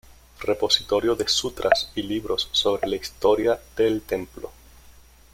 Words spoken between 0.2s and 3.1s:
Repositorio de sutras y libros sobre la